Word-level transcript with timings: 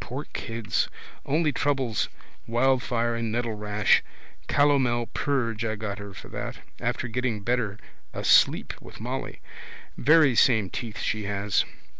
Poor 0.00 0.24
kids! 0.32 0.88
Only 1.24 1.52
troubles 1.52 2.08
wildfire 2.48 3.14
and 3.14 3.32
nettlerash. 3.32 4.02
Calomel 4.48 5.06
purge 5.14 5.64
I 5.64 5.76
got 5.76 6.00
her 6.00 6.12
for 6.12 6.26
that. 6.30 6.58
After 6.80 7.06
getting 7.06 7.42
better 7.42 7.78
asleep 8.12 8.74
with 8.80 8.98
Molly. 8.98 9.40
Very 9.96 10.34
same 10.34 10.70
teeth 10.70 10.98
she 10.98 11.26
has. 11.26 11.64